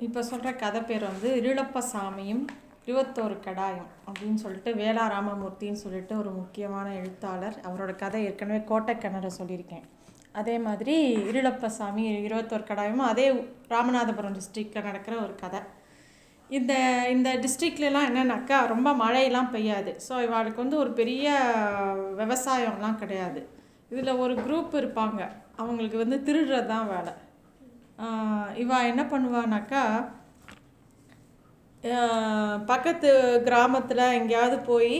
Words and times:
இப்போ 0.00 0.20
சொல்கிற 0.28 0.50
கதை 0.62 0.80
பேர் 0.86 1.04
வந்து 1.10 1.28
இருளப்ப 1.40 1.80
சாமியும் 1.90 2.44
இருபத்தோரு 2.86 3.36
கடாயம் 3.44 3.90
அப்படின்னு 4.06 4.38
சொல்லிட்டு 4.44 4.70
வேளா 4.80 5.04
ராமமூர்த்தின்னு 5.12 5.82
சொல்லிட்டு 5.82 6.14
ஒரு 6.22 6.30
முக்கியமான 6.30 6.86
எழுத்தாளர். 7.00 7.56
அவரோட 7.68 7.92
கதை 7.96 8.24
ஏற்கனவே 8.24 8.60
கோட்டைக்கிணறு 8.70 9.30
சொல்லியிருக்கேன். 9.38 9.84
அதே 10.40 10.56
மாதிரி 10.58 10.94
இருளப்பசாமி 11.30 12.04
இருபத்தோரு 12.26 12.64
கடாயமும் 12.70 13.10
அதே 13.12 13.26
ராமநாதபுரம் 13.74 14.36
டிஸ்ட்ரிக்டில் 14.38 14.86
நடக்கிற 14.88 15.16
ஒரு 15.26 15.34
கதை. 15.42 15.60
இந்த 16.50 16.72
இந்த 17.14 17.28
டிஸ்ட்ரிக்ட்லலாம் 17.44 18.08
என்னன்னாக்கா 18.10 18.58
ரொம்ப 18.74 18.88
மழையெல்லாம் 19.04 19.52
பெய்யாது. 19.54 19.92
ஸோ 20.08 20.14
இவாளுக்கு 20.26 20.64
வந்து 20.64 20.78
ஒரு 20.84 20.92
பெரிய 20.92 21.28
விவசாயம்லாம் 22.22 23.00
கிடையாது. 23.04 23.42
இதில் 23.92 24.20
ஒரு 24.24 24.34
குரூப் 24.34 24.74
இருப்பாங்க. 24.82 25.20
அவங்களுக்கு 25.56 25.98
வந்து 26.04 26.18
திருடுறது 26.26 26.66
தான் 26.66 26.90
வேலை. 26.94 27.14
இவா 28.62 28.78
என்ன 28.90 29.02
பண்ணுவானாக்கா 29.12 29.82
பக்கத்து 32.70 33.10
கிராமத்தில் 33.46 34.12
எங்கேயாவது 34.18 34.56
போய் 34.68 34.94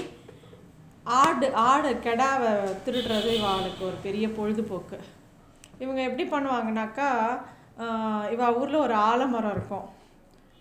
ஆடு 1.21 1.47
ஆடு 1.71 1.91
கெடாவை 2.05 2.53
திருடுறது 2.85 3.31
இவாளுக்கு 3.39 3.83
ஒரு 3.89 3.99
பெரிய 4.07 4.27
பொழுதுபோக்கு. 4.39 4.99
இவங்க 5.83 6.01
எப்படி 6.09 6.25
பண்ணுவாங்கனாக்கா 6.31 7.09
இவா 8.35 8.49
ஊரில் 8.61 8.85
ஒரு 8.87 8.97
ஆலமரம் 9.11 9.55
இருக்கும். 9.57 9.87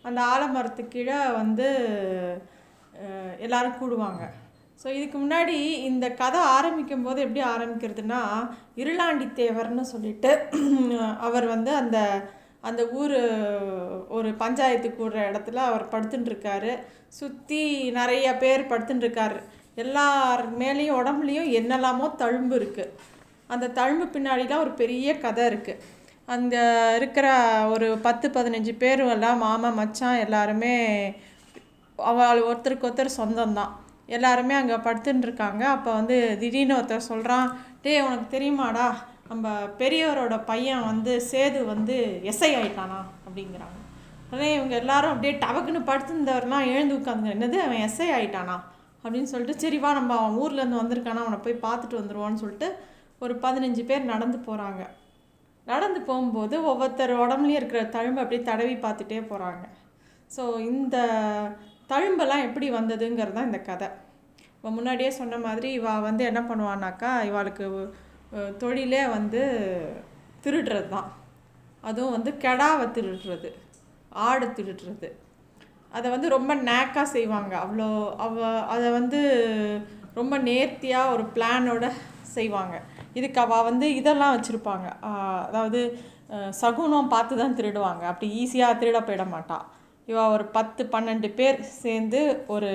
அந்த 0.08 0.20
ஆலமரத்துக்கு 0.34 0.94
கீழே 0.96 1.20
வந்து 1.42 1.68
எல்லோரும் 3.46 3.80
கூடுவாங்க. 3.82 4.24
ஸோ 4.84 4.88
இதுக்கு 4.88 5.18
முன்னாடி 5.20 5.80
இந்த 5.80 6.10
கதை 6.10 6.40
ஆரம்பிக்கும் 6.40 7.04
போது 7.04 7.22
எப்படி 7.22 7.42
ஆரம்பிக்கிறதுனா 7.42 8.50
இருளாண்டி 8.76 9.28
தேவர்னு 9.34 9.82
சொல்லிட்டு 9.82 10.48
அவர் 11.20 11.46
வந்து 11.46 11.76
அந்த 11.76 12.22
அந்த 12.62 12.88
ஊர் 12.88 13.16
ஒரு 14.10 14.34
பஞ்சாயத்து 14.34 14.90
கூடுற 14.90 15.16
இடத்துல 15.16 15.54
அவர் 15.54 15.88
படுத்துட்டுருக்காரு 15.88 16.80
சுற்றி 17.08 17.92
நிறைய 17.92 18.38
பேர் 18.38 18.62
படுத்துட்டுருக்காரு 18.62 19.42
எல்லார் 19.76 20.58
மேலேயும் 20.58 21.00
உடம்புலையும் 21.00 21.52
என்னெல்லாமோ 21.52 22.14
தழும்பு 22.18 22.56
இருக்குது 22.56 22.92
அந்த 23.48 23.68
தழும்பு 23.68 24.06
பின்னாடிலாம் 24.06 24.60
ஒரு 24.60 24.72
பெரிய 24.72 25.18
கதை 25.18 25.46
இருக்குது 25.46 25.82
அந்த 26.26 26.56
இருக்கிற 26.96 27.28
ஒரு 27.68 27.98
பத்து 27.98 28.30
பதினஞ்சு 28.30 28.78
பேர் 28.78 29.00
எல்லாம் 29.00 29.38
மாமா 29.38 29.70
மச்சான் 29.70 30.20
எல்லாருமே 30.20 31.14
அவள் 31.96 32.42
ஒருத்தருக்கு 32.42 32.88
ஒருத்தர் 32.90 33.18
சொந்தம்தான். 33.18 33.74
எல்லாருமே 34.10 34.54
அங்கே 34.54 34.78
படுத்துன்னு 34.78 35.22
இருக்காங்க 35.22 35.64
அப்போ 35.66 35.94
வந்து 35.94 36.38
திடீர்னு 36.40 36.76
ஒருத்தர் 36.76 37.10
சொல்கிறான் 37.12 37.48
டேய் 37.82 38.02
உனக்கு 38.02 38.28
தெரியுமாடா 38.38 38.88
நம்ம 39.30 39.52
பெரியவரோட 39.78 40.36
பையன் 40.44 40.84
வந்து 40.84 41.14
சேது 41.32 41.66
வந்து 41.66 41.96
எஸ்ஐ 42.24 42.50
ஆயிட்டானா? 42.56 43.00
அப்படிங்கிறாங்க. 43.28 43.78
உடனே 44.32 44.50
இவங்க 44.56 44.76
எல்லாரும் 44.76 45.12
அப்படியே 45.12 45.34
டவக்குன்னு 45.34 45.82
படுத்துருந்தவர்லாம் 45.88 46.66
எழுந்து 46.66 46.98
உட்காந்து 47.00 47.34
என்னது 47.36 47.58
அவன் 47.62 47.84
எஸ்ஐ 47.88 48.08
ஆயிட்டானா? 48.14 48.56
அப்படின்னு 49.04 49.24
சொல்லிட்டு 49.24 49.62
சரிவா 49.64 49.90
நம்ம 49.94 50.18
அவன் 50.18 50.38
ஊர்லேருந்து 50.38 50.82
வந்திருக்கானா 50.82 51.24
அவனை 51.24 51.38
போய் 51.38 51.64
பார்த்துட்டு 51.66 52.00
வந்துடுவோன்னு 52.02 52.34
சொல்லிட்டு 52.34 52.68
ஒரு 53.20 53.34
பதினஞ்சு 53.36 53.84
பேர் 53.86 54.04
நடந்து 54.04 54.38
போகிறாங்க 54.38 54.84
நடந்து 55.68 56.00
போகும்போது 56.02 56.56
ஒவ்வொருத்தர் 56.64 57.14
உடம்புலையும் 57.16 57.60
இருக்கிற 57.62 57.82
தழும்பு 57.90 58.22
அப்படியே 58.22 58.44
தடவி 58.44 58.76
பார்த்துட்டே 58.76 59.20
போகிறாங்க 59.30 59.64
ஸோ 60.32 60.44
இந்த 60.60 60.98
தழும்பெல்லாம் 61.94 62.46
எப்படி 62.50 62.70
வந்ததுங்கிறது 62.78 63.38
தான் 63.40 63.50
இந்த 63.52 63.62
கதை. 63.70 63.90
இப்போ 64.56 64.70
முன்னாடியே 64.78 65.12
சொன்ன 65.22 65.40
மாதிரி 65.48 65.70
இவா 65.80 65.94
வந்து 66.10 66.24
என்ன 66.30 66.42
பண்ணுவானாக்கா 66.50 67.12
இவாளுக்கு 67.30 67.66
தொழிலே 68.62 69.02
வந்து 69.18 69.42
திருடுறது 70.44 70.88
தான் 70.96 71.10
அதுவும் 71.90 72.16
வந்து 72.16 72.32
கெடாவை 72.44 72.86
திருடுறது 72.96 73.50
ஆடு 74.28 74.46
திருடுறது. 74.58 75.10
அதை 75.98 76.08
வந்து 76.14 76.28
ரொம்ப 76.36 76.52
நேக்காக 76.70 77.08
செய்வாங்க. 77.16 77.54
அவ்வளோ 77.64 77.88
அவ 78.26 78.48
அதை 78.76 78.88
வந்து 79.00 79.20
ரொம்ப 80.20 80.34
நேர்த்தியாக 80.48 81.14
ஒரு 81.16 81.24
பிளானோட 81.36 81.86
செய்வாங்க. 82.38 82.76
இதுக்கு 83.20 83.40
அவள் 83.44 83.68
வந்து 83.70 83.88
இதெல்லாம் 84.00 84.34
வச்சுருப்பாங்க. 84.36 84.88
அதாவது 85.48 85.82
சகுனம் 86.62 87.14
பார்த்து 87.14 87.42
தான் 87.44 87.58
திருடுவாங்க. 87.60 88.04
அப்படி 88.12 88.28
ஈஸியாக 88.42 88.80
திருட 88.82 89.00
போயிட 89.08 89.26
மாட்டாள் 89.36 89.66
இவ 90.12 90.20
ஒரு 90.36 90.46
பத்து 90.58 90.84
பன்னெண்டு 90.94 91.30
பேர் 91.40 91.60
சேர்ந்து 91.84 92.22
ஒரு 92.56 92.72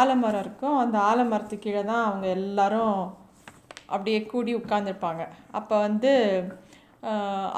ஆலமரம் 0.00 0.42
இருக்கும். 0.44 0.76
அந்த 0.82 0.96
ஆலமரத்துக்கு 1.10 1.66
கீழே 1.66 1.82
தான் 1.92 2.04
அவங்க 2.08 2.26
எல்லாரும் 2.38 2.98
அப்படியே 3.92 4.18
கூடி 4.32 4.52
உட்காந்துருப்பாங்க 4.58 5.22
அப்போ 5.58 5.76
வந்து 5.86 6.12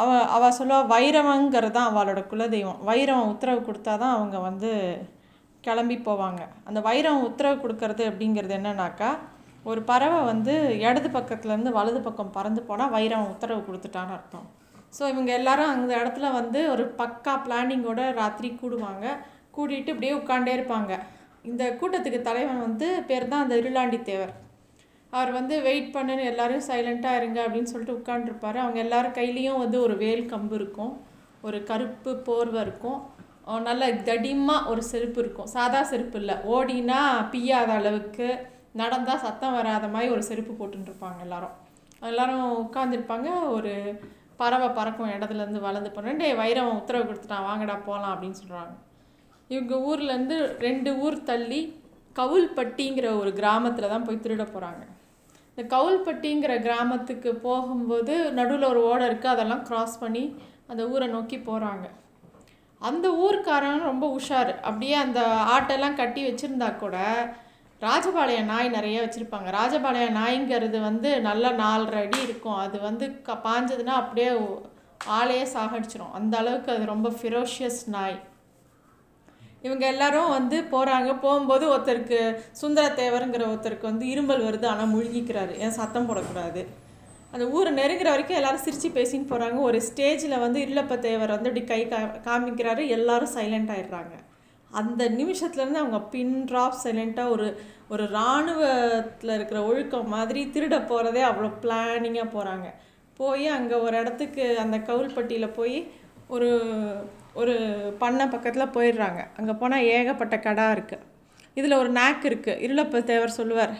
அவ 0.02 0.10
அவ 0.36 0.48
சொல்லுவா 0.58 0.80
வைரவங்கிறது 0.94 1.74
தான் 1.76 1.90
அவளோட 1.90 2.20
குலதெய்வம். 2.32 2.80
வைரவன் 2.90 3.30
உத்தரவு 3.32 3.60
கொடுத்தா 3.68 3.94
தான் 4.02 4.16
அவங்க 4.16 4.36
வந்து 4.48 4.70
கிளம்பி 5.64 5.96
போவாங்க. 6.08 6.42
அந்த 6.68 6.78
வைரம் 6.88 7.24
உத்தரவு 7.28 7.56
கொடுக்கறது 7.64 8.04
அப்படிங்கிறது 8.10 8.54
என்னன்னாக்கா 8.58 9.10
ஒரு 9.70 9.80
பறவை 9.90 10.20
வந்து 10.30 10.54
இடது 10.86 11.08
பக்கத்துலேருந்து 11.16 11.72
வலது 11.78 12.00
பக்கம் 12.06 12.34
பறந்து 12.36 12.62
போனால் 12.68 12.94
வைரம் 12.96 13.30
உத்தரவு 13.32 13.60
கொடுத்துட்டான்னு 13.66 14.16
அர்த்தம். 14.18 14.46
ஸோ 14.96 15.02
இவங்க 15.12 15.30
எல்லாரும் 15.40 15.72
அந்த 15.74 15.92
இடத்துல 16.00 16.30
வந்து 16.40 16.60
ஒரு 16.74 16.84
பக்கா 17.00 17.34
பிளானிங்கோட 17.44 18.02
ராத்திரி 18.20 18.48
கூடுவாங்க. 18.62 19.06
கூட்டிகிட்டு 19.56 19.92
இப்படியே 19.94 20.14
உட்காண்டே 20.20 20.52
இருப்பாங்க. 20.58 20.92
இந்த 21.50 21.62
கூட்டத்துக்கு 21.80 22.20
தலைவன் 22.28 22.64
வந்து 22.66 22.88
பேர் 23.08 23.30
தான் 23.32 23.44
அந்த 23.44 23.54
இருளாண்டி 23.62 23.98
தேவர் 24.10 24.34
அவர் 25.12 25.30
வந்து 25.38 25.54
வெயிட் 25.66 25.88
பண்ணுன்னு 25.94 26.28
எல்லாரும் 26.32 26.66
சைலண்ட்டாக 26.68 27.18
இருங்க 27.20 27.38
அப்படின்னு 27.46 27.70
சொல்லிட்டு 27.72 27.96
உட்காண்டிருப்பார் 27.98 28.58
அவங்க 28.64 28.78
எல்லாரும் 28.84 29.16
கையிலையும் 29.18 29.62
வந்து 29.62 29.78
ஒரு 29.86 29.94
வேல் 30.02 30.30
கம்பு 30.30 30.54
இருக்கும். 30.60 30.92
ஒரு 31.46 31.58
கருப்பு 31.70 32.10
போர்வை 32.28 32.60
இருக்கும். 32.66 33.00
நல்ல 33.68 33.84
தடிமாக 34.08 34.68
ஒரு 34.72 34.82
செருப்பு 34.92 35.20
இருக்கும். 35.22 35.50
சாதா 35.56 35.80
செருப்பு 35.92 36.18
இல்லை. 36.22 36.36
ஓடினா 36.54 37.00
பியாத 37.32 37.70
அளவுக்கு 37.80 38.28
நடந்தால் 38.80 39.22
சத்தம் 39.24 39.56
வராத 39.58 39.86
மாதிரி 39.94 40.12
ஒரு 40.16 40.22
செருப்பு 40.28 40.52
போட்டுருப்பாங்க 40.60 41.20
எல்லாரும். 41.26 41.54
எல்லாரும் 42.10 42.44
உட்காந்துருப்பாங்க 42.64 43.28
ஒரு 43.56 43.72
பறவை 44.42 44.68
பறக்கும் 44.70 45.12
இடத்துலேருந்து 45.14 45.60
வளர்ந்து 45.60 45.90
போனேன் 45.90 46.20
டே 46.22 46.30
வைரவன் 46.34 46.80
உத்தரவு 46.80 47.04
கொடுத்துட்டான் 47.04 47.46
வாங்கடா 47.46 47.76
போகலாம் 47.86 48.14
அப்படின்னு 48.14 48.40
சொல்கிறாங்க 48.40 48.74
இவங்க 49.50 49.74
ஊர்லேருந்து 49.88 50.36
ரெண்டு 50.58 50.90
ஊர் 50.98 51.16
தள்ளி 51.22 51.60
கவுல்பட்டிங்கிற 52.16 53.06
ஒரு 53.18 53.30
கிராமத்தில் 53.32 53.92
தான் 53.92 54.06
போய் 54.06 54.24
திருட 54.24 54.44
போகிறாங்க 54.46 54.82
இந்த 55.50 55.62
கவுல்பட்டிங்கிற 55.74 56.52
கிராமத்துக்கு 56.62 57.30
போகும்போது 57.42 58.14
நடுவில் 58.32 58.70
ஒரு 58.70 58.82
ஓடை 58.82 59.04
இருக்குது 59.08 59.34
அதெல்லாம் 59.34 59.64
க்ராஸ் 59.68 59.96
பண்ணி 60.00 60.24
அந்த 60.68 60.82
ஊரை 60.88 61.06
நோக்கி 61.08 61.38
போகிறாங்க 61.40 61.86
அந்த 62.80 63.06
ஊர்க்காரன் 63.24 63.88
ரொம்ப 63.88 64.04
உஷார். 64.18 64.52
அப்படியே 64.62 64.94
அந்த 64.96 65.20
ஆட்டெல்லாம் 65.54 65.98
கட்டி 65.98 66.20
வச்சுருந்தா 66.24 66.68
கூட 66.76 66.96
ராஜபாளைய 67.84 68.40
நாய் 68.50 68.68
நிறைய 68.68 68.96
வச்சுருப்பாங்க. 69.02 69.48
ராஜபாளைய 69.58 70.08
நாய்ங்கிறது 70.18 70.80
வந்து 70.80 71.20
நல்லா 71.20 71.50
நாலரை 71.62 72.00
அடி 72.04 72.20
இருக்கும். 72.22 72.58
அது 72.64 72.80
வந்து 72.80 73.22
க 73.28 73.38
பாஞ்சதுன்னா 73.46 73.94
அப்படியே 74.02 74.28
ஆளையே 75.18 75.46
சாகடிச்சிரும். 75.54 76.12
அந்த 76.12 76.38
அளவுக்கு 76.38 76.72
அது 76.72 76.84
ரொம்ப 76.84 77.10
ஃபிரோஷியஸ் 77.10 77.80
நாய். 77.86 78.18
இவங்க 79.62 79.86
எல்லாரும் 79.86 80.30
வந்து 80.30 80.60
போகிறாங்க 80.70 81.10
போகும்போது 81.20 81.64
ஒருத்தருக்கு 81.76 82.38
சுந்தர 82.52 82.86
தேவருங்கிற 83.02 83.42
ஒருத்தருக்கு 83.52 83.82
வந்து 83.82 84.06
இரும்பல் 84.06 84.46
வருது. 84.46 84.66
ஆனால் 84.66 84.92
முழுங்கிக்கிறாரு. 84.94 85.56
ஏன் 85.58 85.76
சத்தம் 85.80 86.08
போடக்கூடாது? 86.08 86.66
அந்த 87.34 87.44
ஊரை 87.48 87.72
நெருங்குற 87.72 88.08
வரைக்கும் 88.14 88.38
எல்லாரும் 88.38 88.64
சிரித்து 88.64 88.88
பேசின்னு 88.88 89.30
போகிறாங்க 89.30 89.58
ஒரு 89.58 89.82
ஸ்டேஜில் 89.88 90.42
வந்து 90.46 90.60
இல்லப்ப 90.60 90.98
தேவர் 90.98 91.34
வந்து 91.36 91.50
இப்படி 91.52 91.64
கை 91.66 91.82
கா 91.88 92.00
காமிக்கிறாரு. 92.28 92.84
எல்லாரும் 92.88 93.34
சைலண்ட் 93.34 93.72
ஆயிடுறாங்க. 93.76 94.14
அந்த 94.80 95.02
நிமிஷத்துலேருந்து 95.20 95.82
அவங்க 95.82 95.98
பின் 96.14 96.36
ட்ராப் 96.50 96.82
சைலண்ட்டாக 96.84 97.34
ஒரு 97.34 97.46
ஒரு 97.92 98.04
இராணுவத்தில் 98.14 99.36
இருக்கிற 99.36 99.58
ஒழுக்கம் 99.70 100.12
மாதிரி 100.14 100.42
திருட 100.54 100.76
போகிறதே 100.90 101.22
அவ்வளோ 101.30 101.50
பிளானிங்காக 101.62 102.28
போகிறாங்க 102.36 102.68
போய் 103.20 103.46
அங்கே 103.56 103.76
ஒரு 103.86 103.94
இடத்துக்கு 104.02 104.44
அந்த 104.64 104.76
கவுல்பட்டியில் 104.88 105.56
போய் 105.58 105.76
ஒரு 106.34 106.50
ஒரு 107.40 107.54
பண்ணை 108.02 108.24
பக்கத்தில் 108.26 108.72
போயிடுறாங்க. 108.76 109.20
அங்கே 109.38 109.54
போனால் 109.60 109.86
ஏகப்பட்ட 109.94 110.36
கடா 110.38 110.66
இருக்குது 110.76 111.06
இதில் 111.58 111.80
ஒரு 111.82 111.90
நாக் 111.98 112.24
இருக்குது 112.28 112.60
இருளப்ப 112.64 113.02
தேவர் 113.10 113.38
சொல்லுவார் 113.38 113.74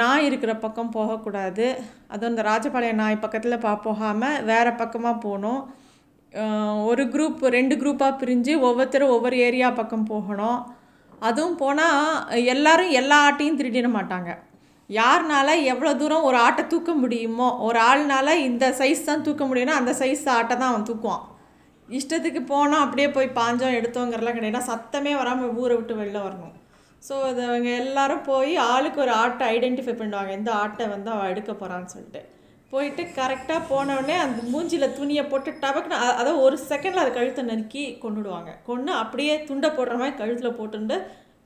நாய் 0.00 0.26
இருக்கிற 0.28 0.52
பக்கம் 0.64 0.94
போகக்கூடாது. 0.96 1.66
அதுவும் 2.12 2.32
இந்த 2.34 2.42
ராஜபாளையம் 2.50 3.00
நாய் 3.02 3.22
பக்கத்தில் 3.24 3.62
பா 3.64 3.72
போகாமல் 3.86 4.42
வேறு 4.50 4.70
பக்கமாக 4.82 5.22
போகணும். 5.24 5.62
ஒரு 6.88 7.04
குரூப் 7.12 7.42
ரெண்டு 7.56 7.74
குரூப்பாக 7.82 8.18
பிரிஞ்சு 8.20 8.52
ஒவ்வொருத்தரும் 8.66 9.14
ஒவ்வொரு 9.14 9.36
ஏரியா 9.46 9.68
பக்கம் 9.78 10.10
போகணும். 10.12 10.58
அதுவும் 11.28 11.56
போனால் 11.62 12.44
எல்லோரும் 12.52 12.92
எல்லா 13.00 13.16
ஆட்டையும் 13.28 13.58
திருடிட 13.60 13.88
மாட்டாங்க. 13.96 14.30
யாருனால 14.90 15.48
எவ்வளோ 15.72 15.90
தூரம் 16.02 16.26
ஒரு 16.28 16.38
ஆட்டை 16.44 16.62
தூக்க 16.72 16.90
முடியுமோ 17.00 17.48
ஒரு 17.66 17.78
ஆள்னால 17.88 18.36
இந்த 18.48 18.66
சைஸ் 18.80 19.08
தான் 19.08 19.24
தூக்க 19.26 19.42
முடியும்னா 19.48 19.80
அந்த 19.80 19.92
சைஸ் 20.02 20.24
ஆட்டை 20.36 20.54
தான் 20.54 20.70
அவன் 20.72 20.86
தூக்குவான். 20.90 21.24
இஷ்டத்துக்கு 21.98 22.40
போனோம் 22.52 22.84
அப்படியே 22.84 23.08
போய் 23.16 23.36
பாஞ்சோம் 23.40 23.76
எடுத்தோங்கிறலாம் 23.80 24.38
கிடையாது. 24.38 24.68
சத்தமே 24.70 25.12
வராமல் 25.20 25.54
ஊரை 25.62 25.74
விட்டு 25.76 25.94
வெளில 26.00 26.18
வரணும். 26.26 26.54
ஸோ 27.06 27.14
அது 27.28 27.40
அவங்க 27.50 27.70
எல்லோரும் 27.82 28.24
போய் 28.30 28.52
ஆளுக்கு 28.72 28.98
ஒரு 29.04 29.12
ஆட்டை 29.22 29.46
ஐடென்டிஃபை 29.56 29.94
பண்ணுவாங்க. 30.00 30.30
எந்த 30.38 30.50
ஆட்டை 30.62 30.86
வந்து 30.94 31.10
அவன் 31.14 31.30
எடுக்க 31.32 31.52
போகிறான்னு 31.52 31.92
சொல்லிட்டு. 31.94 32.22
போயிட்டு 32.72 33.02
கரெக்டாக 33.16 33.60
போனவுடனே 33.70 34.16
அந்த 34.16 34.42
மூஞ்சியில் 34.48 34.94
துணியை 34.94 35.24
போட்டு 35.24 35.50
டபக்குன்னு 35.60 35.98
அ- 35.98 36.14
அதாவது 36.14 36.40
ஒரு 36.40 36.58
செகண்டில் 36.68 37.02
அதை 37.02 37.12
கழுத்தை 37.12 37.44
நறுக்கி 37.44 37.98
கொண்டுடுவாங்க. 38.02 38.50
கொன்று 38.64 38.92
அப்படியே 38.94 39.44
துண்டை 39.44 39.70
போடுற 39.70 39.96
மாதிரி 39.96 40.16
கழுத்தில் 40.16 40.56
போட்டுண்டு 40.58 40.96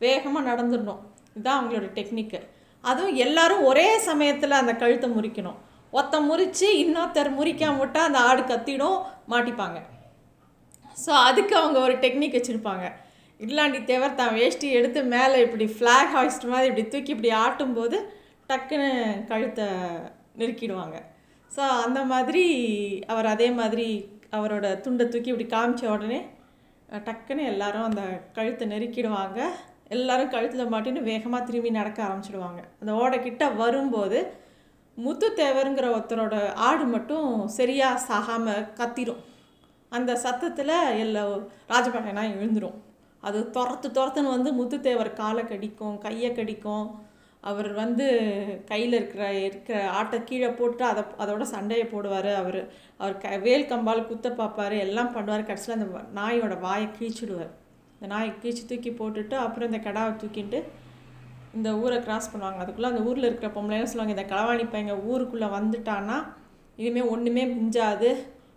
வேகமாக 0.00 0.48
நடந்துடணும். 0.50 1.02
இதுதான் 1.30 1.58
அவங்களோட 1.58 1.88
டெக்னிக்கு 1.94 2.38
அதுவும் 2.84 3.14
எல்லாரும் 3.16 3.64
ஒரே 3.64 3.98
சமயத்தில் 3.98 4.50
அந்த 4.52 4.72
கழுத்தை 4.74 5.10
முறிக்கணும். 5.10 5.58
ஒத்த 5.92 6.20
முறித்து 6.20 6.78
இன்னொருத்தர் 6.78 7.36
முறிக்காம 7.38 7.78
விட்டால் 7.78 8.04
அந்த 8.04 8.18
ஆடு 8.20 8.42
கத்திடும் 8.42 8.98
மாட்டிப்பாங்க. 9.28 9.78
ஸோ 10.96 11.10
அதுக்கு 11.22 11.56
அவங்க 11.56 11.78
ஒரு 11.80 11.94
டெக்னிக் 11.94 12.36
வச்சுருப்பாங்க. 12.36 12.86
இல்லாண்டி 13.40 13.84
தேவர் 13.84 14.14
தான் 14.14 14.34
வேஷ்டி 14.34 14.70
எடுத்து 14.70 15.02
மேலே 15.04 15.40
இப்படி 15.42 15.64
ஃப்ளாக் 15.72 16.12
ஹாய்ஸ்ட் 16.14 16.44
மாதிரி 16.44 16.66
இப்படி 16.66 16.88
தூக்கி 16.88 17.10
இப்படி 17.10 17.30
ஆட்டும்போது 17.36 17.96
டக்குன்னு 18.48 18.90
கழுத்தை 19.26 19.66
நெருக்கிடுவாங்க. 20.40 20.96
ஸோ 21.50 21.62
அந்த 21.86 22.00
மாதிரி 22.12 22.44
அவர் 23.12 23.28
அதே 23.34 23.48
மாதிரி 23.60 23.88
அவரோட 24.36 24.66
துண்டை 24.84 25.04
தூக்கி 25.08 25.32
இப்படி 25.32 25.48
காமிச்ச 25.54 25.82
உடனே 25.94 26.20
டக்குன்னு 27.08 27.42
எல்லாரும் 27.52 27.88
அந்த 27.88 28.02
கழுத்தை 28.36 28.64
நெருக்கிடுவாங்க. 28.72 29.40
எல்லாரும் 29.96 30.32
கழுத்தில் 30.34 30.70
மாட்டின்னு 30.72 31.08
வேகமாக 31.10 31.46
திரும்பி 31.48 31.70
நடக்க 31.78 31.98
ஆரம்பிச்சிடுவாங்க. 32.06 32.60
அந்த 32.80 32.92
ஓடை 33.00 33.18
கிட்ட 33.26 33.44
வரும்போது 33.62 34.20
முத்துத்தேவருங்கிற 34.96 35.86
ஒருத்தரோட 35.96 36.36
ஆடு 36.68 36.84
மட்டும் 36.94 37.28
சரியாக 37.58 38.02
சாகாமல் 38.08 38.66
கத்திரும். 38.78 39.20
அந்த 39.92 40.10
சத்தத்தில் 40.24 40.74
எல்லா 41.04 41.22
ராஜபாளையனா 41.72 42.24
எழுந்துடும் 42.34 42.76
அது 43.22 43.38
துரத்து 43.56 43.88
துரத்துன்னு 43.96 44.34
வந்து 44.36 44.50
முத்துத்தேவர் 44.58 45.10
காலை 45.20 45.42
கடிக்கும் 45.50 45.96
கையை 46.04 46.30
கடிக்கும். 46.38 46.86
அவர் 47.50 47.68
வந்து 47.80 48.06
கையில் 48.70 48.96
இருக்கிற 48.98 49.24
இருக்கிற 49.46 49.76
ஆட்டை 49.98 50.18
கீழே 50.28 50.50
போட்டு 50.58 50.82
அதை 50.90 51.02
அதோட 51.22 51.44
சண்டையை 51.54 51.86
போடுவார் 51.92 52.30
அவர். 52.42 52.60
அவர் 53.00 53.16
க 53.22 53.36
வேல் 53.46 53.70
கம்பால் 53.70 54.08
குத்த 54.10 54.30
பார்ப்பாரு 54.40 54.76
எல்லாம் 54.86 55.14
பண்ணுவார். 55.16 55.48
கடைசியில் 55.48 55.76
அந்த 55.78 55.88
நாயோட 56.18 56.56
வாயை 56.66 56.86
கீழ்ச்சிடுவார். 56.98 57.50
இந்த 57.96 58.08
நாயை 58.14 58.30
கீழ்ச்சி 58.42 58.64
தூக்கி 58.70 58.92
போட்டுட்டு 59.00 59.36
அப்புறம் 59.44 59.68
இந்த 59.70 59.80
கடாவை 59.88 60.12
தூக்கிட்டு 60.22 60.60
இந்த 61.56 61.70
ஊரை 61.82 61.98
கிராஸ் 62.06 62.30
பண்ணுவாங்க. 62.32 62.60
அதுக்குள்ளே 62.62 62.90
அந்த 62.92 63.02
ஊரில் 63.08 63.28
இருக்கிற 63.28 63.48
பொம்பளைன்னு 63.56 63.90
சொல்லுவாங்க 63.90 64.16
இந்த 64.16 64.26
களவாணி 64.32 64.64
பையங்க 64.74 64.94
ஊருக்குள்ளே 65.10 65.48
வந்துட்டான்னா 65.58 66.18
இனிமேல் 66.82 67.10
ஒன்றுமே 67.14 67.42
மிஞ்சாது. 67.56 68.10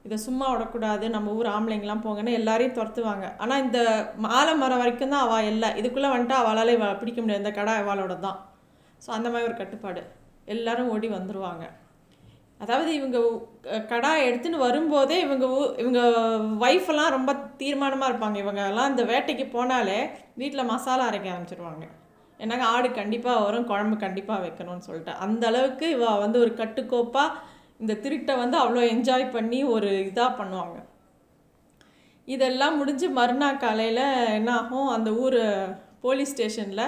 இதை 0.08 0.18
சும்மா 0.26 0.46
விடக்கூடாது. 0.54 1.06
நம்ம 1.16 1.32
ஊர் 1.40 1.54
ஆம்பளைங்களாம் 1.56 2.04
போங்கன்னு 2.06 2.40
எல்லாரையும் 2.40 2.76
துரத்துவாங்க. 2.80 3.28
ஆனால் 3.44 3.64
இந்த 3.66 3.80
மாலை 4.26 4.54
மரம் 4.62 4.82
வரைக்கும் 4.82 5.14
தான் 5.14 5.26
அவள் 5.28 5.50
இல்லை. 5.54 5.70
இதுக்குள்ளே 5.82 6.12
வந்துட்டு 6.14 6.38
அவளால் 6.42 6.74
பிடிக்க 7.02 7.20
முடியாது. 7.22 7.44
இந்த 7.44 7.54
கடை 7.60 7.74
அவளோட 7.84 8.16
தான் 8.28 8.38
ஸோ 9.00 9.10
அந்த 9.10 9.30
மாதிரி 9.30 9.48
ஒரு 9.48 9.58
கட்டுப்பாடு. 9.58 10.02
எல்லோரும் 10.46 10.90
ஓடி 10.90 11.08
வந்துடுவாங்க 11.10 11.66
அதாவது 12.58 12.94
இவங்க 12.94 13.18
கடா 13.88 14.18
எடுத்துன்னு 14.18 14.58
வரும்போதே 14.58 15.20
இவங்க 15.20 15.46
ஊ- 15.46 15.80
இவங்க 15.80 16.02
ஒய்ஃபெல்லாம் 16.66 17.10
ரொம்ப 17.10 17.32
தீர்மானமாக 17.58 18.12
இருப்பாங்க. 18.12 18.36
இவங்க 18.36 18.68
எல்லாம் 18.68 18.90
இந்த 18.90 19.04
வேட்டைக்கு 19.04 19.46
போனாலே 19.54 20.10
வீட்டில் 20.36 20.66
மசாலா 20.66 21.10
அரைக்க 21.10 21.30
ஆரம்பிச்சிருவாங்க. 21.34 21.86
ஏன்னாங்க 22.40 22.62
ஆடு 22.68 22.92
கண்டிப்பாக 22.92 23.44
வரும் 23.44 23.66
குழம்பு 23.66 23.98
கண்டிப்பாக 23.98 24.48
வைக்கணும்னு 24.48 24.78
சொல்லிட்டு. 24.78 25.12
அந்த 25.12 25.48
அளவுக்கு 25.48 25.90
இவ 25.90 26.16
வந்து 26.16 26.40
ஒரு 26.40 26.54
கட்டுக்கோப்பாக 26.58 27.36
இந்த 27.80 27.94
திருட்டை 27.94 28.38
வந்து 28.38 28.58
அவ்வளோ 28.60 28.84
என்ஜாய் 28.92 29.32
பண்ணி 29.32 29.64
ஒரு 29.64 30.12
இதாக 30.14 30.38
பண்ணுவாங்க. 30.40 30.78
இதெல்லாம் 32.28 32.78
முடிஞ்சு 32.78 33.10
மறுநாள் 33.10 33.58
காலையில் 33.58 34.04
என்ன 34.32 34.58
ஆகும்? 34.58 34.88
அந்த 34.88 35.12
ஊர் 35.14 35.40
போலீஸ் 36.02 36.34
ஸ்டேஷனில் 36.34 36.86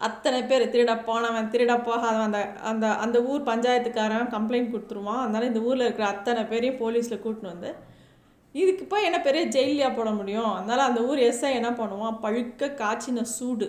அத்தனை 0.00 0.40
பேர் 0.48 0.64
திருட 0.72 0.92
போனவன் 1.08 1.50
திருட 1.52 1.74
போகாதவன் 1.88 2.26
அந்த 2.28 2.40
அந்த 2.70 2.86
அந்த 3.04 3.18
ஊர் 3.30 3.42
பஞ்சாயத்துக்காரன் 3.50 4.32
கம்ப்ளைண்ட் 4.34 4.72
கொடுத்துருவான். 4.72 5.22
அதனால் 5.24 5.48
இந்த 5.50 5.60
ஊரில் 5.68 5.86
இருக்கிற 5.86 6.06
அத்தனை 6.14 6.42
பேரையும் 6.50 6.80
போலீஸில் 6.82 7.22
கூட்டின்னு 7.24 7.52
வந்து 7.54 7.70
இதுக்கு 8.54 8.84
போய் 8.90 9.06
என்ன 9.08 9.18
பெரிய 9.20 9.42
ஜெயிலியாக 9.56 9.96
போட 9.96 10.10
முடியும்? 10.18 10.52
அதனால 10.58 10.84
அந்த 10.88 11.00
ஊர் 11.10 11.20
எஸ்ஐ 11.30 11.50
என்ன 11.60 11.70
பண்ணுவான்? 11.80 12.20
பழுக்க 12.24 12.68
காய்ச்சின 12.82 13.24
சூடு. 13.36 13.68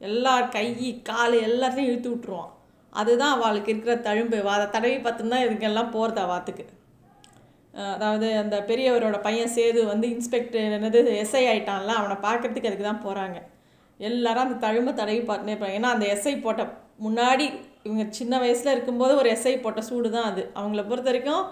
எல்லா 0.00 0.34
கை 0.56 0.66
கால் 1.10 1.36
எல்லாத்தையும் 1.48 1.90
இழுத்து 1.90 2.10
விட்டுருவான். 2.12 2.50
அதுதான் 2.92 3.34
அவளுக்கு 3.36 3.72
இருக்கிற 3.72 3.94
தழும்பு. 4.08 4.38
அதை 4.56 4.66
தடவி 4.76 4.98
பார்த்துன்னா 5.06 5.40
இதுக்கெல்லாம் 5.46 5.94
போகிறதா 5.96 6.24
வாத்துக்கு 6.32 6.66
அதாவது 7.94 8.28
அந்த 8.42 8.56
பெரியவரோட 8.68 9.16
பையன் 9.26 9.52
சேது 9.56 9.80
வந்து 9.90 10.06
இன்ஸ்பெக்டர் 10.14 10.74
என்னது 10.78 11.00
எஸ்ஐ 11.22 11.42
ஆயிட்டான்ல 11.50 11.94
அவனை 12.00 12.16
பார்க்கறதுக்கு 12.24 12.70
அதுக்கு 12.70 12.86
தான் 12.88 13.04
போகிறாங்க 13.04 13.38
எல்லாரும் 14.08 14.44
அந்த 14.46 14.58
தழும்பை 14.66 14.92
தடவி 15.00 15.22
பார்த்துனே 15.30 15.52
இருப்பாங்க. 15.54 15.78
ஏன்னா 15.78 15.90
அந்த 15.94 16.06
எஸ்ஐ 16.14 16.34
போட்ட 16.44 16.62
முன்னாடி 17.06 17.46
இவங்க 17.86 18.04
சின்ன 18.18 18.34
வயசில் 18.42 18.74
இருக்கும்போது 18.74 19.12
ஒரு 19.20 19.28
எஸ்ஐ 19.34 19.54
போட்ட 19.64 19.80
சூடு 19.88 20.08
தான் 20.16 20.28
அது. 20.30 20.42
அவங்கள 20.60 20.82
பொறுத்த 20.90 21.10
வரைக்கும் 21.10 21.44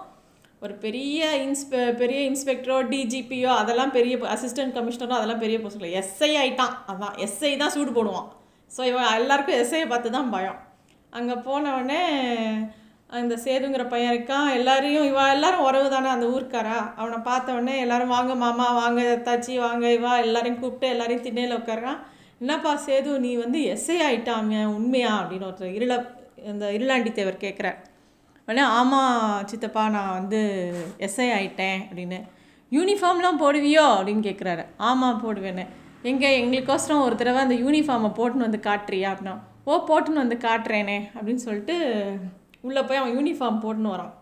ஒரு 0.65 0.75
பெரிய 0.85 1.27
இன்ஸ்பெ 1.47 1.81
பெரிய 2.01 2.21
இன்ஸ்பெக்டரோ 2.31 2.77
டிஜிபியோ 2.93 3.51
அதெல்லாம் 3.61 3.93
பெரிய 3.97 4.15
அசிஸ்டன்ட் 4.35 4.75
கமிஷனரோ 4.77 5.17
அதெல்லாம் 5.19 5.43
பெரிய 5.45 5.59
போஸ்ட் 5.63 5.79
இல்லை. 5.81 5.93
எஸ்ஐ 6.01 6.31
ஆகிட்டான் 6.41 6.75
அதான். 6.93 7.15
எஸ்ஐ 7.27 7.53
தான் 7.63 7.75
சூடு 7.77 7.93
போடுவான். 7.99 8.27
ஸோ 8.71 8.81
இவன் 8.91 9.07
எல்லாருக்கும் 9.21 9.61
எஸ்ஐயை 9.63 9.87
பார்த்து 9.93 10.17
தான் 10.17 10.33
பயம். 10.35 10.59
அங்கே 11.19 11.37
போனவுடனே 11.47 12.03
அந்த 13.19 13.35
சேதுங்கிற 13.45 13.85
பையன் 13.93 14.13
இருக்கான். 14.15 14.49
எல்லாரையும் 14.59 15.07
இவா 15.11 15.25
எல்லாரும் 15.37 15.67
உறவு 15.69 15.87
தானே 15.95 16.09
அந்த 16.15 16.27
ஊருக்காரா? 16.35 16.79
அவனை 17.01 17.19
பார்த்த 17.29 17.55
உடனே 17.57 17.75
எல்லாரும் 17.85 18.15
வாங்க 18.17 18.35
மாமா 18.43 18.67
வாங்க 18.81 19.03
தாச்சி 19.29 19.55
வாங்க 19.67 19.87
இவா. 19.99 20.13
எல்லாரையும் 20.27 20.61
கூப்பிட்டு 20.63 20.93
எல்லாரையும் 20.95 21.27
திண்ணையில் 21.27 21.59
உட்காரான் 21.61 22.01
என்னப்பா 22.41 22.81
சேது 22.87 23.13
நீ 23.19 23.35
வந்து 23.35 23.61
எஸ்ஐ 23.75 23.97
ஆயிட்டாமியா 24.09 24.65
உண்மையா? 24.65 25.13
அப்படின்னு 25.23 25.49
ஒருத்தர் 25.49 25.77
இருள 25.79 25.95
இந்த 26.45 26.65
இருளாண்டி 26.73 27.13
தேவர் 27.13 27.43
கேட்குறார். 27.45 27.79
உடனே 28.47 28.67
ஆமாம் 28.67 29.47
சித்தப்பா 29.47 29.89
நான் 29.89 30.13
வந்து 30.13 30.41
எஸ்ஐ 30.99 31.27
ஆயிட்டேன் 31.39 31.81
அப்படின்னு. 31.89 32.19
யூனிஃபார்ம்லாம் 32.71 33.41
போடுவியோ? 33.41 33.85
அப்படின்னு 33.97 34.25
கேட்குறாரு. 34.29 34.65
ஆமாம் 34.77 35.21
போடுவேன்னு. 35.25 35.67
எங்கே 36.03 36.31
எங்களுக்கோசரம் 36.43 37.05
ஒரு 37.07 37.15
தடவை 37.15 37.41
அந்த 37.43 37.55
யூனிஃபார்மை 37.55 38.11
போட்டுன்னு 38.19 38.47
வந்து 38.47 38.61
காட்டுறியா 38.63 39.09
அப்படின்னா 39.13 39.37
ஓ 39.65 39.75
போட்டுன்னு 39.89 40.23
வந்து 40.25 40.37
காட்டுறேனே 40.37 40.99
அப்படின்னு 41.15 41.43
சொல்லிட்டு 41.47 41.75
உள்ளே 42.61 42.83
போய் 42.83 43.01
அவன் 43.01 43.17
யூனிஃபார்ம் 43.19 43.63
போட்டுன்னு 43.65 43.93
வரான். 43.95 44.15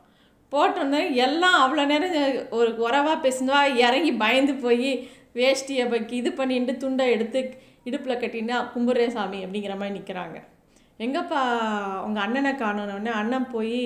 போட்டு 0.48 0.78
வந்தேன் 0.78 1.12
எல்லாம் 1.12 1.58
அவ்வளோ 1.62 1.84
நேரம் 1.86 2.48
ஒரு 2.50 2.76
உறவாக 2.76 3.16
பேசுனவா 3.22 3.60
இறங்கி 3.76 4.12
பயந்து 4.12 4.54
போய் 4.54 4.90
வேஷ்டியை 5.38 5.84
பக்கி 5.92 6.14
இது 6.22 6.30
பண்ணிட்டு 6.32 6.74
துண்டை 6.84 7.06
எடுத்து 7.14 7.40
இடுப்பில் 7.88 8.20
கட்டின்னு 8.20 8.56
கும்புறே 8.74 9.08
சாமி 9.16 9.40
அப்படிங்கிற 9.46 9.74
மாதிரி 9.80 9.96
நிற்கிறாங்க 9.98 10.38
எங்கப்பா 11.00 11.40
உங்கள் 12.06 12.24
அண்ணனை 12.24 12.52
காணணுன்னே 12.62 13.12
அண்ணன் 13.20 13.52
போய் 13.54 13.80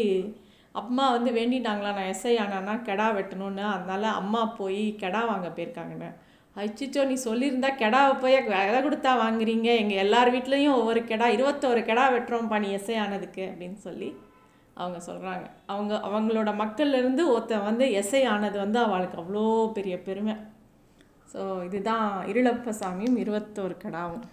அம்மா 0.81 1.05
வந்து 1.15 1.31
வேண்டிட்டாங்களா 1.37 1.93
நான் 1.97 2.11
எஸ்ஐ 2.13 2.35
ஆனானா 2.43 2.75
கெடா 2.89 3.07
வெட்டணும்னு. 3.17 3.65
அதனால 3.77 4.03
அம்மா 4.21 4.43
போய் 4.59 4.83
கெடா 5.01 5.23
வாங்க 5.31 5.49
போயிருக்காங்கண்ணே 5.57 6.11
அச்சிச்சோ 6.57 7.03
நீ 7.11 7.17
சொல்லியிருந்தா 7.25 7.71
கெடாவை 7.83 8.15
போய் 8.23 8.37
விலை 8.49 8.81
கொடுத்தா 8.87 9.13
வாங்குறீங்க. 9.23 9.69
எங்கள் 9.83 10.03
எல்லார் 10.05 10.33
வீட்லேயும் 10.35 10.77
ஒவ்வொரு 10.79 11.01
கெடா 11.11 11.27
இருபத்தோரு 11.37 11.83
கெடா 11.91 12.05
வெட்டுறோம்ப்பா 12.15 12.59
நீ 12.65 12.71
எஸ்ஐ 12.79 12.97
ஆனதுக்கு 13.05 13.43
அப்படின்னு 13.51 13.79
சொல்லி 13.87 14.11
அவங்க 14.81 14.99
சொல்கிறாங்க 15.07 15.47
அவங்க 15.73 15.95
அவங்களோட 16.09 16.51
மக்கள்லேருந்து 16.63 17.23
ஒருத்தன் 17.35 17.67
வந்து 17.69 17.87
எஸ்ஐ 18.01 18.23
ஆனது 18.35 18.57
வந்து 18.65 18.79
அவளுக்கு 18.87 19.19
அவ்வளோ 19.23 19.45
பெரிய 19.79 19.97
பெருமை. 20.03 20.37
ஸோ 21.33 21.65
இதுதான் 21.65 22.07
இருளப்ப 22.27 22.73
சாமியும் 22.81 23.19
இருபத்தோரு 23.23 23.75
கடாவும். 23.85 24.25